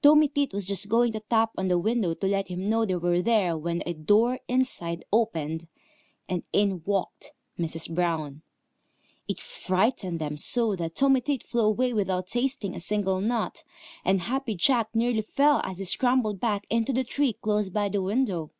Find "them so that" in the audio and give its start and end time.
10.20-10.94